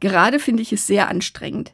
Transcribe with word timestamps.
Gerade 0.00 0.38
finde 0.38 0.62
ich 0.62 0.72
es 0.72 0.86
sehr 0.86 1.08
anstrengend. 1.08 1.72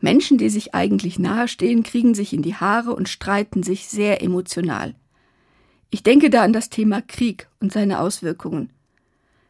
Menschen, 0.00 0.36
die 0.36 0.50
sich 0.50 0.74
eigentlich 0.74 1.18
nahestehen, 1.18 1.82
kriegen 1.84 2.14
sich 2.14 2.32
in 2.32 2.42
die 2.42 2.56
Haare 2.56 2.94
und 2.94 3.08
streiten 3.08 3.62
sich 3.62 3.86
sehr 3.86 4.22
emotional. 4.22 4.94
Ich 5.90 6.02
denke 6.02 6.30
da 6.30 6.42
an 6.42 6.52
das 6.52 6.70
Thema 6.70 7.02
Krieg 7.02 7.48
und 7.60 7.72
seine 7.72 8.00
Auswirkungen. 8.00 8.70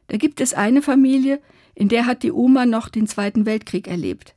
Da 0.08 0.18
gibt 0.18 0.40
es 0.40 0.52
eine 0.52 0.82
Familie, 0.82 1.40
in 1.74 1.88
der 1.88 2.04
hat 2.04 2.22
die 2.22 2.32
Oma 2.32 2.66
noch 2.66 2.88
den 2.88 3.06
Zweiten 3.06 3.46
Weltkrieg 3.46 3.88
erlebt. 3.88 4.34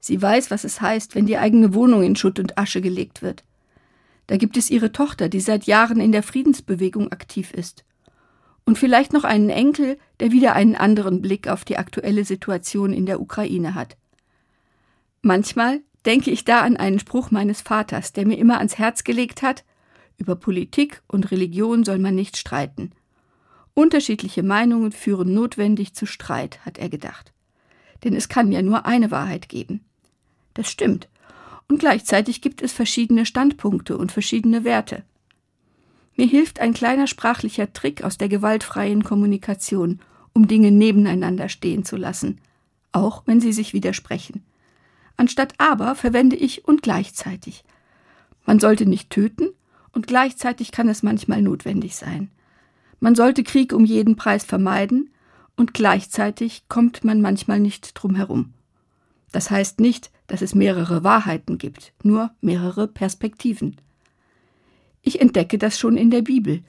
Sie 0.00 0.20
weiß, 0.20 0.50
was 0.50 0.64
es 0.64 0.80
heißt, 0.80 1.14
wenn 1.14 1.26
die 1.26 1.38
eigene 1.38 1.72
Wohnung 1.72 2.02
in 2.02 2.16
Schutt 2.16 2.38
und 2.38 2.58
Asche 2.58 2.80
gelegt 2.80 3.22
wird. 3.22 3.44
Da 4.26 4.36
gibt 4.36 4.56
es 4.56 4.70
ihre 4.70 4.90
Tochter, 4.90 5.28
die 5.28 5.40
seit 5.40 5.64
Jahren 5.64 6.00
in 6.00 6.12
der 6.12 6.22
Friedensbewegung 6.22 7.12
aktiv 7.12 7.52
ist. 7.52 7.84
Und 8.64 8.78
vielleicht 8.78 9.12
noch 9.12 9.24
einen 9.24 9.50
Enkel, 9.50 9.98
der 10.20 10.32
wieder 10.32 10.54
einen 10.54 10.74
anderen 10.74 11.20
Blick 11.20 11.48
auf 11.48 11.64
die 11.64 11.76
aktuelle 11.76 12.24
Situation 12.24 12.92
in 12.92 13.06
der 13.06 13.20
Ukraine 13.20 13.74
hat. 13.74 13.96
Manchmal 15.20 15.80
denke 16.06 16.30
ich 16.30 16.44
da 16.44 16.60
an 16.62 16.76
einen 16.76 16.98
Spruch 16.98 17.30
meines 17.30 17.60
Vaters, 17.60 18.12
der 18.12 18.26
mir 18.26 18.38
immer 18.38 18.58
ans 18.58 18.78
Herz 18.78 19.04
gelegt 19.04 19.42
hat, 19.42 19.64
über 20.16 20.36
Politik 20.36 21.02
und 21.08 21.30
Religion 21.30 21.84
soll 21.84 21.98
man 21.98 22.14
nicht 22.14 22.36
streiten. 22.36 22.92
Unterschiedliche 23.74 24.42
Meinungen 24.42 24.92
führen 24.92 25.34
notwendig 25.34 25.94
zu 25.94 26.06
Streit, 26.06 26.64
hat 26.64 26.78
er 26.78 26.88
gedacht. 26.88 27.32
Denn 28.04 28.14
es 28.14 28.28
kann 28.28 28.52
ja 28.52 28.62
nur 28.62 28.86
eine 28.86 29.10
Wahrheit 29.10 29.48
geben. 29.48 29.84
Das 30.54 30.70
stimmt. 30.70 31.08
Und 31.68 31.78
gleichzeitig 31.78 32.40
gibt 32.40 32.62
es 32.62 32.72
verschiedene 32.72 33.26
Standpunkte 33.26 33.96
und 33.96 34.12
verschiedene 34.12 34.62
Werte. 34.62 35.02
Mir 36.16 36.26
hilft 36.26 36.60
ein 36.60 36.74
kleiner 36.74 37.06
sprachlicher 37.06 37.72
Trick 37.72 38.04
aus 38.04 38.18
der 38.18 38.28
gewaltfreien 38.28 39.02
Kommunikation, 39.02 40.00
um 40.32 40.46
Dinge 40.46 40.70
nebeneinander 40.70 41.48
stehen 41.48 41.84
zu 41.84 41.96
lassen, 41.96 42.40
auch 42.92 43.22
wenn 43.26 43.40
sie 43.40 43.52
sich 43.52 43.72
widersprechen. 43.72 44.44
Anstatt 45.16 45.54
aber 45.58 45.94
verwende 45.94 46.36
ich 46.36 46.66
und 46.66 46.82
gleichzeitig. 46.82 47.64
Man 48.46 48.60
sollte 48.60 48.86
nicht 48.86 49.10
töten 49.10 49.48
und 49.92 50.06
gleichzeitig 50.06 50.72
kann 50.72 50.88
es 50.88 51.02
manchmal 51.02 51.42
notwendig 51.42 51.96
sein. 51.96 52.30
Man 53.00 53.14
sollte 53.14 53.42
Krieg 53.42 53.72
um 53.72 53.84
jeden 53.84 54.16
Preis 54.16 54.44
vermeiden 54.44 55.10
und 55.56 55.74
gleichzeitig 55.74 56.68
kommt 56.68 57.04
man 57.04 57.20
manchmal 57.20 57.60
nicht 57.60 57.92
drum 57.94 58.14
herum. 58.14 58.52
Das 59.32 59.50
heißt 59.50 59.80
nicht, 59.80 60.10
dass 60.26 60.42
es 60.42 60.54
mehrere 60.54 61.04
Wahrheiten 61.04 61.58
gibt, 61.58 61.92
nur 62.02 62.30
mehrere 62.40 62.86
Perspektiven. 62.88 63.76
Ich 65.04 65.20
entdecke 65.20 65.58
das 65.58 65.78
schon 65.78 65.96
in 65.96 66.10
der 66.10 66.22
Bibel. 66.22 66.64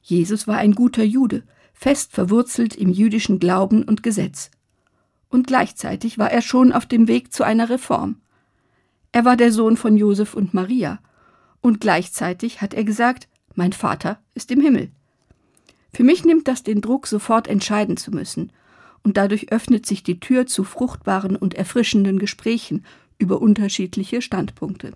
Jesus 0.00 0.48
war 0.48 0.56
ein 0.56 0.72
guter 0.72 1.04
Jude, 1.04 1.42
fest 1.74 2.12
verwurzelt 2.12 2.74
im 2.74 2.88
jüdischen 2.88 3.38
Glauben 3.38 3.82
und 3.82 4.02
Gesetz 4.02 4.50
und 5.30 5.46
gleichzeitig 5.46 6.18
war 6.18 6.30
er 6.30 6.42
schon 6.42 6.72
auf 6.72 6.86
dem 6.86 7.08
Weg 7.08 7.32
zu 7.32 7.44
einer 7.44 7.70
Reform. 7.70 8.16
Er 9.12 9.24
war 9.24 9.36
der 9.36 9.52
Sohn 9.52 9.76
von 9.76 9.96
Josef 9.96 10.34
und 10.34 10.52
Maria, 10.52 11.00
und 11.62 11.80
gleichzeitig 11.80 12.60
hat 12.60 12.74
er 12.74 12.84
gesagt, 12.84 13.28
mein 13.54 13.72
Vater 13.72 14.18
ist 14.34 14.50
im 14.50 14.60
Himmel. 14.60 14.90
Für 15.92 16.04
mich 16.04 16.24
nimmt 16.24 16.48
das 16.48 16.62
den 16.62 16.80
Druck, 16.80 17.06
sofort 17.06 17.48
entscheiden 17.48 17.96
zu 17.96 18.10
müssen, 18.10 18.52
und 19.02 19.16
dadurch 19.16 19.50
öffnet 19.50 19.86
sich 19.86 20.02
die 20.02 20.20
Tür 20.20 20.46
zu 20.46 20.64
fruchtbaren 20.64 21.36
und 21.36 21.54
erfrischenden 21.54 22.18
Gesprächen 22.18 22.84
über 23.18 23.40
unterschiedliche 23.40 24.22
Standpunkte. 24.22 24.92